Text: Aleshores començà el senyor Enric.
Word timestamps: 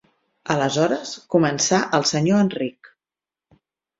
Aleshores 0.53 1.09
començà 1.35 1.81
el 1.97 2.07
senyor 2.13 2.41
Enric. 2.47 2.89